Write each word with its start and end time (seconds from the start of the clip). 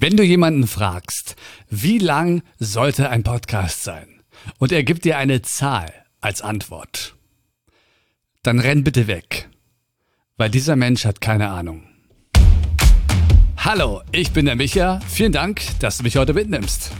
Wenn 0.00 0.16
du 0.16 0.22
jemanden 0.22 0.68
fragst, 0.68 1.34
wie 1.68 1.98
lang 1.98 2.42
sollte 2.60 3.10
ein 3.10 3.24
Podcast 3.24 3.82
sein? 3.82 4.22
Und 4.58 4.70
er 4.70 4.84
gibt 4.84 5.04
dir 5.04 5.18
eine 5.18 5.42
Zahl 5.42 5.92
als 6.20 6.40
Antwort. 6.40 7.16
Dann 8.44 8.60
renn 8.60 8.84
bitte 8.84 9.08
weg. 9.08 9.48
Weil 10.36 10.50
dieser 10.50 10.76
Mensch 10.76 11.04
hat 11.04 11.20
keine 11.20 11.48
Ahnung. 11.48 11.82
Hallo, 13.56 14.02
ich 14.12 14.30
bin 14.30 14.46
der 14.46 14.54
Micha. 14.54 15.00
Vielen 15.08 15.32
Dank, 15.32 15.62
dass 15.80 15.96
du 15.96 16.04
mich 16.04 16.16
heute 16.16 16.32
mitnimmst. 16.32 16.92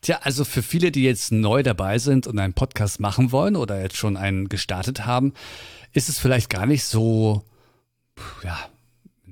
Tja, 0.00 0.18
also 0.22 0.44
für 0.44 0.64
viele, 0.64 0.90
die 0.90 1.04
jetzt 1.04 1.30
neu 1.30 1.62
dabei 1.62 2.00
sind 2.00 2.26
und 2.26 2.36
einen 2.40 2.54
Podcast 2.54 2.98
machen 2.98 3.30
wollen 3.30 3.54
oder 3.54 3.80
jetzt 3.80 3.96
schon 3.96 4.16
einen 4.16 4.48
gestartet 4.48 5.06
haben, 5.06 5.32
ist 5.92 6.08
es 6.08 6.18
vielleicht 6.18 6.50
gar 6.50 6.66
nicht 6.66 6.84
so, 6.84 7.44
ja, 8.42 8.58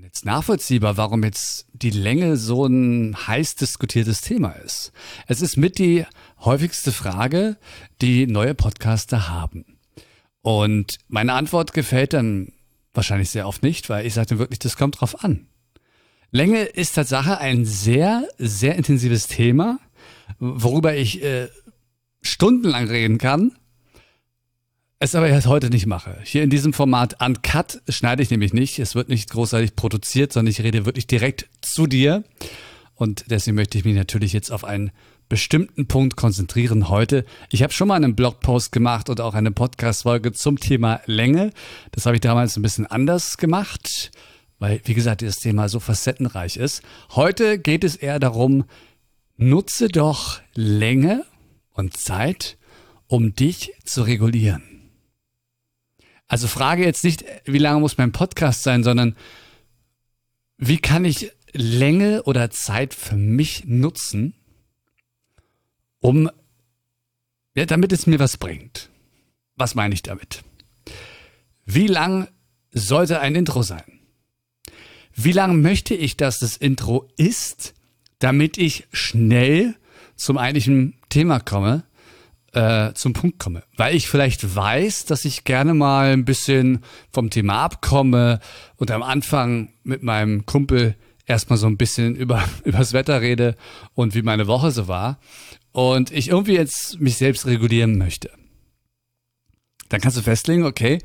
jetzt 0.02 0.24
nachvollziehbar, 0.24 0.96
warum 0.96 1.22
jetzt 1.22 1.66
die 1.72 1.90
Länge 1.90 2.36
so 2.36 2.66
ein 2.66 3.16
heiß 3.26 3.54
diskutiertes 3.54 4.22
Thema 4.22 4.50
ist. 4.50 4.92
Es 5.26 5.40
ist 5.40 5.56
mit 5.56 5.78
die 5.78 6.04
häufigste 6.40 6.92
Frage, 6.92 7.56
die 8.00 8.26
neue 8.26 8.54
Podcaster 8.54 9.28
haben. 9.28 9.78
Und 10.42 10.98
meine 11.08 11.34
Antwort 11.34 11.72
gefällt 11.72 12.12
dann 12.12 12.52
wahrscheinlich 12.92 13.30
sehr 13.30 13.46
oft 13.46 13.62
nicht, 13.62 13.88
weil 13.88 14.04
ich 14.04 14.14
sage 14.14 14.38
wirklich, 14.38 14.58
das 14.58 14.76
kommt 14.76 15.00
drauf 15.00 15.22
an. 15.22 15.46
Länge 16.32 16.62
ist 16.62 16.94
Tatsache 16.94 17.38
ein 17.38 17.64
sehr, 17.64 18.26
sehr 18.38 18.76
intensives 18.76 19.26
Thema, 19.26 19.78
worüber 20.38 20.94
ich 20.94 21.22
äh, 21.22 21.48
stundenlang 22.22 22.88
reden 22.88 23.18
kann 23.18 23.52
es 25.02 25.14
aber 25.14 25.30
jetzt 25.30 25.46
heute 25.46 25.70
nicht 25.70 25.86
mache. 25.86 26.18
Hier 26.24 26.42
in 26.42 26.50
diesem 26.50 26.74
Format 26.74 27.22
Uncut 27.24 27.80
schneide 27.88 28.22
ich 28.22 28.30
nämlich 28.30 28.52
nicht. 28.52 28.78
Es 28.78 28.94
wird 28.94 29.08
nicht 29.08 29.30
großartig 29.30 29.74
produziert, 29.74 30.32
sondern 30.32 30.50
ich 30.50 30.62
rede 30.62 30.84
wirklich 30.84 31.06
direkt 31.06 31.48
zu 31.62 31.86
dir. 31.86 32.22
Und 32.94 33.24
deswegen 33.28 33.54
möchte 33.54 33.78
ich 33.78 33.86
mich 33.86 33.94
natürlich 33.96 34.34
jetzt 34.34 34.52
auf 34.52 34.62
einen 34.62 34.92
bestimmten 35.30 35.88
Punkt 35.88 36.16
konzentrieren 36.16 36.90
heute. 36.90 37.24
Ich 37.48 37.62
habe 37.62 37.72
schon 37.72 37.88
mal 37.88 37.94
einen 37.94 38.14
Blogpost 38.14 38.72
gemacht 38.72 39.08
und 39.08 39.22
auch 39.22 39.32
eine 39.32 39.52
Podcast-Folge 39.52 40.32
zum 40.32 40.60
Thema 40.60 41.00
Länge. 41.06 41.52
Das 41.92 42.04
habe 42.04 42.16
ich 42.16 42.20
damals 42.20 42.56
ein 42.58 42.62
bisschen 42.62 42.86
anders 42.86 43.38
gemacht, 43.38 44.10
weil, 44.58 44.82
wie 44.84 44.94
gesagt, 44.94 45.22
dieses 45.22 45.36
Thema 45.36 45.70
so 45.70 45.80
facettenreich 45.80 46.58
ist. 46.58 46.82
Heute 47.12 47.58
geht 47.58 47.84
es 47.84 47.96
eher 47.96 48.18
darum, 48.18 48.64
nutze 49.38 49.88
doch 49.88 50.42
Länge 50.54 51.24
und 51.72 51.96
Zeit, 51.96 52.58
um 53.06 53.34
dich 53.34 53.72
zu 53.86 54.02
regulieren. 54.02 54.79
Also 56.30 56.46
frage 56.46 56.84
jetzt 56.84 57.02
nicht, 57.02 57.24
wie 57.44 57.58
lange 57.58 57.80
muss 57.80 57.98
mein 57.98 58.12
Podcast 58.12 58.62
sein, 58.62 58.84
sondern 58.84 59.16
wie 60.58 60.78
kann 60.78 61.04
ich 61.04 61.32
Länge 61.52 62.22
oder 62.22 62.50
Zeit 62.50 62.94
für 62.94 63.16
mich 63.16 63.64
nutzen, 63.64 64.34
um, 65.98 66.30
ja, 67.56 67.66
damit 67.66 67.90
es 67.90 68.06
mir 68.06 68.20
was 68.20 68.36
bringt. 68.36 68.90
Was 69.56 69.74
meine 69.74 69.92
ich 69.92 70.02
damit? 70.02 70.44
Wie 71.64 71.88
lang 71.88 72.28
sollte 72.70 73.18
ein 73.18 73.34
Intro 73.34 73.64
sein? 73.64 73.98
Wie 75.12 75.32
lang 75.32 75.60
möchte 75.60 75.94
ich, 75.94 76.16
dass 76.16 76.38
das 76.38 76.56
Intro 76.56 77.08
ist, 77.16 77.74
damit 78.20 78.56
ich 78.56 78.86
schnell 78.92 79.74
zum 80.14 80.38
eigentlichen 80.38 80.94
Thema 81.08 81.40
komme 81.40 81.82
äh, 82.52 82.92
zum 82.94 83.12
Punkt 83.12 83.38
komme. 83.38 83.62
Weil 83.76 83.94
ich 83.94 84.08
vielleicht 84.08 84.54
weiß, 84.54 85.04
dass 85.06 85.24
ich 85.24 85.44
gerne 85.44 85.74
mal 85.74 86.12
ein 86.12 86.24
bisschen 86.24 86.80
vom 87.12 87.30
Thema 87.30 87.62
abkomme 87.62 88.40
und 88.76 88.90
am 88.90 89.02
Anfang 89.02 89.72
mit 89.82 90.02
meinem 90.02 90.46
Kumpel 90.46 90.96
erstmal 91.26 91.58
so 91.58 91.66
ein 91.66 91.76
bisschen 91.76 92.16
über 92.16 92.42
übers 92.64 92.92
Wetter 92.92 93.20
rede 93.20 93.56
und 93.94 94.14
wie 94.14 94.22
meine 94.22 94.46
Woche 94.46 94.70
so 94.70 94.88
war 94.88 95.18
und 95.72 96.10
ich 96.10 96.28
irgendwie 96.28 96.54
jetzt 96.54 97.00
mich 97.00 97.16
selbst 97.16 97.46
regulieren 97.46 97.98
möchte. 97.98 98.30
Dann 99.88 100.00
kannst 100.00 100.16
du 100.16 100.22
festlegen, 100.22 100.64
okay, 100.64 100.98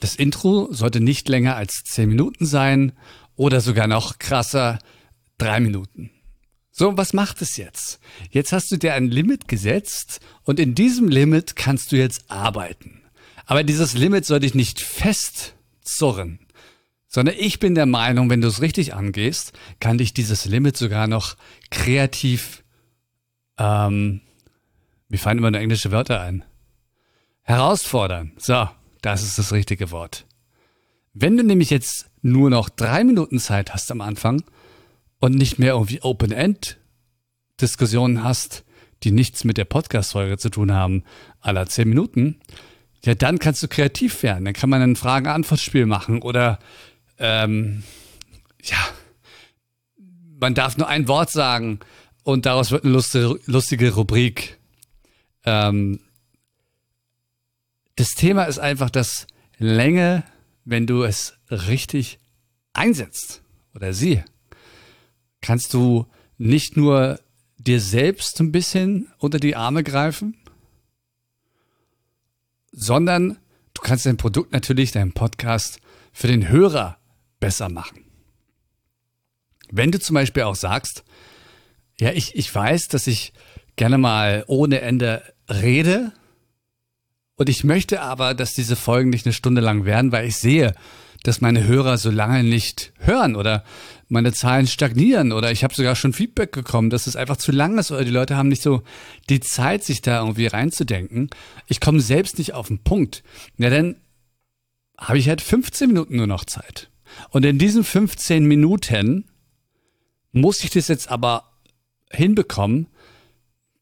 das 0.00 0.16
Intro 0.16 0.68
sollte 0.72 1.00
nicht 1.00 1.28
länger 1.28 1.56
als 1.56 1.84
zehn 1.84 2.08
Minuten 2.08 2.46
sein 2.46 2.92
oder 3.36 3.60
sogar 3.60 3.86
noch 3.86 4.18
krasser 4.18 4.78
drei 5.38 5.60
Minuten. 5.60 6.10
So, 6.74 6.96
was 6.96 7.12
macht 7.12 7.42
es 7.42 7.58
jetzt? 7.58 8.00
Jetzt 8.30 8.52
hast 8.52 8.72
du 8.72 8.78
dir 8.78 8.94
ein 8.94 9.08
Limit 9.08 9.46
gesetzt 9.46 10.20
und 10.42 10.58
in 10.58 10.74
diesem 10.74 11.08
Limit 11.08 11.54
kannst 11.54 11.92
du 11.92 11.96
jetzt 11.96 12.30
arbeiten. 12.30 13.02
Aber 13.44 13.62
dieses 13.62 13.92
Limit 13.92 14.24
soll 14.24 14.40
dich 14.40 14.54
nicht 14.54 14.80
festzurren, 14.80 16.38
sondern 17.08 17.34
ich 17.38 17.58
bin 17.58 17.74
der 17.74 17.84
Meinung, 17.84 18.30
wenn 18.30 18.40
du 18.40 18.48
es 18.48 18.62
richtig 18.62 18.94
angehst, 18.94 19.52
kann 19.80 19.98
dich 19.98 20.14
dieses 20.14 20.46
Limit 20.46 20.78
sogar 20.78 21.08
noch 21.08 21.36
kreativ, 21.70 22.64
ähm, 23.58 24.22
mir 25.08 25.18
fallen 25.18 25.38
immer 25.38 25.50
nur 25.50 25.60
englische 25.60 25.90
Wörter 25.90 26.22
ein, 26.22 26.42
herausfordern. 27.42 28.32
So, 28.38 28.66
das 29.02 29.22
ist 29.22 29.38
das 29.38 29.52
richtige 29.52 29.90
Wort. 29.90 30.24
Wenn 31.12 31.36
du 31.36 31.44
nämlich 31.44 31.68
jetzt 31.68 32.08
nur 32.22 32.48
noch 32.48 32.70
drei 32.70 33.04
Minuten 33.04 33.38
Zeit 33.38 33.74
hast 33.74 33.90
am 33.90 34.00
Anfang, 34.00 34.42
und 35.22 35.34
nicht 35.36 35.58
mehr 35.60 35.74
irgendwie 35.74 36.02
Open-End-Diskussionen 36.02 38.24
hast, 38.24 38.64
die 39.04 39.12
nichts 39.12 39.44
mit 39.44 39.56
der 39.56 39.66
Podcast-Folge 39.66 40.36
zu 40.36 40.50
tun 40.50 40.72
haben, 40.72 41.04
aller 41.40 41.68
zehn 41.68 41.88
Minuten, 41.88 42.40
ja, 43.04 43.14
dann 43.14 43.38
kannst 43.38 43.62
du 43.62 43.68
kreativ 43.68 44.24
werden. 44.24 44.44
Dann 44.44 44.54
kann 44.54 44.68
man 44.68 44.82
ein 44.82 44.96
Fragen-Antwort-Spiel 44.96 45.86
machen 45.86 46.22
oder 46.22 46.58
ähm, 47.18 47.84
ja, 48.64 48.78
man 50.40 50.56
darf 50.56 50.76
nur 50.76 50.88
ein 50.88 51.06
Wort 51.06 51.30
sagen 51.30 51.78
und 52.24 52.44
daraus 52.44 52.72
wird 52.72 52.82
eine 52.82 52.92
lustige, 52.92 53.38
lustige 53.46 53.94
Rubrik. 53.94 54.58
Ähm, 55.44 56.00
das 57.94 58.08
Thema 58.16 58.42
ist 58.44 58.58
einfach, 58.58 58.90
dass 58.90 59.28
Länge, 59.58 60.24
wenn 60.64 60.88
du 60.88 61.04
es 61.04 61.34
richtig 61.48 62.18
einsetzt 62.72 63.42
oder 63.72 63.92
sie, 63.92 64.24
kannst 65.42 65.74
du 65.74 66.06
nicht 66.38 66.76
nur 66.76 67.20
dir 67.58 67.80
selbst 67.80 68.40
ein 68.40 68.52
bisschen 68.52 69.08
unter 69.18 69.38
die 69.38 69.54
Arme 69.54 69.84
greifen, 69.84 70.36
sondern 72.72 73.38
du 73.74 73.82
kannst 73.82 74.06
dein 74.06 74.16
Produkt 74.16 74.52
natürlich, 74.52 74.92
deinen 74.92 75.12
Podcast 75.12 75.80
für 76.12 76.26
den 76.26 76.48
Hörer 76.48 76.98
besser 77.38 77.68
machen. 77.68 78.04
Wenn 79.70 79.92
du 79.92 80.00
zum 80.00 80.14
Beispiel 80.14 80.42
auch 80.44 80.56
sagst, 80.56 81.04
ja, 81.98 82.12
ich, 82.12 82.34
ich 82.34 82.52
weiß, 82.52 82.88
dass 82.88 83.06
ich 83.06 83.32
gerne 83.76 83.98
mal 83.98 84.44
ohne 84.46 84.80
Ende 84.80 85.22
rede 85.48 86.12
und 87.36 87.48
ich 87.48 87.64
möchte 87.64 88.00
aber, 88.00 88.34
dass 88.34 88.54
diese 88.54 88.76
Folgen 88.76 89.10
nicht 89.10 89.26
eine 89.26 89.32
Stunde 89.32 89.60
lang 89.60 89.84
werden, 89.84 90.12
weil 90.12 90.26
ich 90.26 90.36
sehe, 90.36 90.74
dass 91.22 91.40
meine 91.40 91.64
Hörer 91.64 91.98
so 91.98 92.10
lange 92.10 92.42
nicht 92.44 92.92
hören 92.98 93.36
oder 93.36 93.64
meine 94.08 94.32
Zahlen 94.32 94.66
stagnieren 94.66 95.32
oder 95.32 95.52
ich 95.52 95.64
habe 95.64 95.74
sogar 95.74 95.96
schon 95.96 96.12
Feedback 96.12 96.52
bekommen, 96.52 96.90
dass 96.90 97.06
es 97.06 97.16
einfach 97.16 97.36
zu 97.36 97.52
lang 97.52 97.78
ist 97.78 97.90
oder 97.90 98.04
die 98.04 98.10
Leute 98.10 98.36
haben 98.36 98.48
nicht 98.48 98.62
so 98.62 98.82
die 99.28 99.40
Zeit, 99.40 99.84
sich 99.84 100.02
da 100.02 100.20
irgendwie 100.20 100.46
reinzudenken. 100.46 101.30
Ich 101.68 101.80
komme 101.80 102.00
selbst 102.00 102.38
nicht 102.38 102.54
auf 102.54 102.68
den 102.68 102.82
Punkt. 102.82 103.22
Ja, 103.56 103.70
dann 103.70 103.96
habe 104.98 105.18
ich 105.18 105.28
halt 105.28 105.40
15 105.40 105.88
Minuten 105.88 106.16
nur 106.16 106.26
noch 106.26 106.44
Zeit. 106.44 106.90
Und 107.30 107.44
in 107.44 107.58
diesen 107.58 107.84
15 107.84 108.44
Minuten 108.44 109.30
muss 110.32 110.64
ich 110.64 110.70
das 110.70 110.88
jetzt 110.88 111.10
aber 111.10 111.52
hinbekommen, 112.10 112.88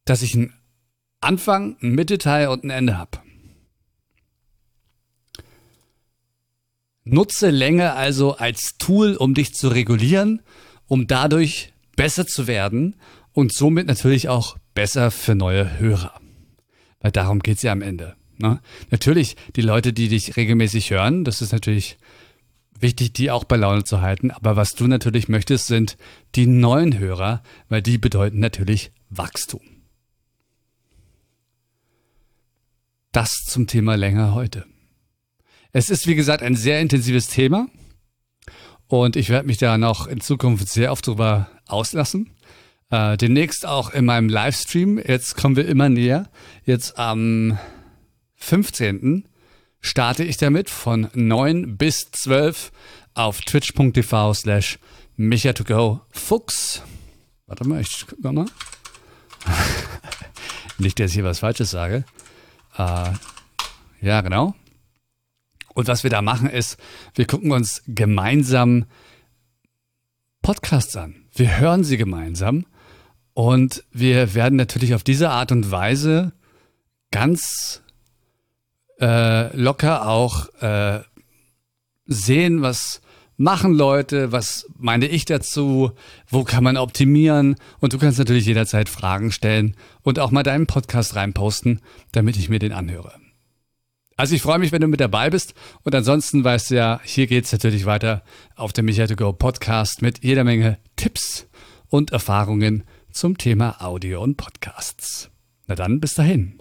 dass 0.05 0.23
ich 0.23 0.34
einen 0.34 0.55
Anfang, 1.21 1.77
einen 1.81 1.95
Mittelteil 1.95 2.49
und 2.49 2.65
ein 2.65 2.71
Ende 2.71 2.99
habe. 2.99 3.19
Nutze 7.05 7.50
Länge 7.50 7.94
also 7.94 8.37
als 8.37 8.76
Tool, 8.79 9.17
um 9.17 9.35
dich 9.35 9.55
zu 9.55 9.69
regulieren, 9.69 10.43
um 10.87 11.06
dadurch 11.06 11.73
besser 11.97 12.26
zu 12.26 12.47
werden 12.47 12.97
und 13.32 13.52
somit 13.52 13.87
natürlich 13.87 14.29
auch 14.29 14.56
besser 14.75 15.11
für 15.11 15.35
neue 15.35 15.79
Hörer. 15.79 16.20
Weil 17.00 17.12
darum 17.12 17.41
geht's 17.41 17.62
ja 17.62 17.73
am 17.73 17.82
Ende. 17.82 18.17
Ne? 18.38 18.61
Natürlich, 18.91 19.37
die 19.56 19.62
Leute, 19.62 19.93
die 19.93 20.08
dich 20.08 20.37
regelmäßig 20.37 20.91
hören, 20.91 21.25
das 21.25 21.43
ist 21.43 21.52
natürlich 21.52 21.99
wichtig, 22.79 23.12
die 23.12 23.31
auch 23.31 23.44
bei 23.44 23.56
Laune 23.56 23.85
zu 23.85 24.00
halten. 24.00 24.31
Aber 24.31 24.56
was 24.56 24.70
du 24.70 24.87
natürlich 24.87 25.29
möchtest, 25.29 25.67
sind 25.67 25.97
die 26.35 26.47
neuen 26.47 26.99
Hörer, 26.99 27.43
weil 27.69 27.82
die 27.82 27.99
bedeuten 27.99 28.41
natürlich 28.41 28.93
Wachstum. 29.11 29.61
Das 33.12 33.31
zum 33.47 33.67
Thema 33.67 33.97
Länge 33.97 34.35
heute. 34.35 34.64
Es 35.72 35.88
ist, 35.88 36.06
wie 36.06 36.17
gesagt, 36.17 36.43
ein 36.43 36.56
sehr 36.56 36.81
intensives 36.81 37.28
Thema. 37.28 37.69
Und 38.88 39.14
ich 39.14 39.28
werde 39.28 39.46
mich 39.46 39.58
da 39.58 39.78
noch 39.78 40.08
in 40.08 40.20
Zukunft 40.20 40.69
sehr 40.69 40.90
oft 40.90 41.06
drüber 41.06 41.49
auslassen. 41.67 42.31
Äh, 42.90 43.17
demnächst 43.17 43.64
auch 43.64 43.90
in 43.90 44.05
meinem 44.05 44.28
Livestream. 44.28 44.99
Jetzt 44.99 45.37
kommen 45.37 45.55
wir 45.55 45.69
immer 45.69 45.88
näher. 45.88 46.28
Jetzt 46.64 46.99
am 46.99 47.56
15. 48.34 49.28
starte 49.81 50.25
ich 50.25 50.38
damit 50.38 50.70
von 50.70 51.08
9 51.14 51.76
bis 51.76 52.11
12 52.11 52.73
auf 53.14 53.40
twitch.tv 53.40 54.34
slash 54.34 54.78
micha2go 55.16 56.00
fuchs. 56.11 56.82
Warte 57.46 57.69
mal, 57.69 57.81
ich 57.81 58.06
guck 58.08 58.20
mal. 58.25 58.46
Nicht, 60.78 60.99
dass 60.99 61.11
ich 61.11 61.14
hier 61.14 61.25
was 61.25 61.40
Falsches 61.40 61.70
sage. 61.70 62.05
Äh, 62.76 63.11
ja, 64.00 64.20
genau. 64.23 64.55
Und 65.75 65.88
was 65.88 66.02
wir 66.02 66.11
da 66.11 66.22
machen 66.22 66.50
ist, 66.50 66.78
wir 67.14 67.26
gucken 67.26 67.52
uns 67.52 67.82
gemeinsam 67.87 68.87
Podcasts 70.43 70.96
an. 70.96 71.26
Wir 71.34 71.58
hören 71.58 71.84
sie 71.84 71.96
gemeinsam 71.96 72.67
und 73.34 73.84
wir 73.93 74.34
werden 74.34 74.56
natürlich 74.56 74.94
auf 74.94 75.02
diese 75.05 75.31
Art 75.31 75.52
und 75.52 75.70
Weise 75.70 76.32
ganz 77.11 77.82
äh, 79.00 79.56
locker 79.56 80.06
auch 80.08 80.49
äh, 80.61 81.00
sehen, 82.06 82.62
was 82.62 83.00
machen 83.37 83.73
Leute, 83.73 84.32
was 84.32 84.66
meine 84.76 85.06
ich 85.06 85.25
dazu, 85.25 85.93
wo 86.28 86.44
kann 86.44 86.62
man 86.62 86.76
optimieren 86.76 87.56
und 87.78 87.94
du 87.94 87.99
kannst 87.99 88.19
natürlich 88.19 88.44
jederzeit 88.44 88.90
Fragen 88.90 89.32
stellen 89.32 89.76
und 90.02 90.19
auch 90.19 90.31
mal 90.31 90.43
deinen 90.43 90.66
Podcast 90.66 91.16
reinposten, 91.16 91.81
damit 92.12 92.37
ich 92.37 92.50
mir 92.50 92.58
den 92.58 92.73
anhöre. 92.73 93.14
Also 94.20 94.34
ich 94.34 94.43
freue 94.43 94.58
mich, 94.58 94.70
wenn 94.70 94.82
du 94.82 94.87
mit 94.87 95.00
dabei 95.00 95.31
bist 95.31 95.55
und 95.82 95.94
ansonsten 95.94 96.44
weißt 96.44 96.70
du 96.72 96.75
ja, 96.75 97.00
hier 97.05 97.26
geht 97.26 97.46
es 97.46 97.52
natürlich 97.52 97.87
weiter 97.87 98.22
auf 98.55 98.75
dem 98.75 98.84
Michael 98.84 99.08
to 99.08 99.17
Go 99.17 99.32
Podcast 99.32 100.02
mit 100.02 100.22
jeder 100.22 100.44
Menge 100.44 100.76
Tipps 100.96 101.49
und 101.88 102.12
Erfahrungen 102.12 102.84
zum 103.11 103.38
Thema 103.38 103.81
Audio 103.81 104.22
und 104.22 104.37
Podcasts. 104.37 105.31
Na 105.69 105.75
dann, 105.75 106.00
bis 106.00 106.12
dahin. 106.12 106.58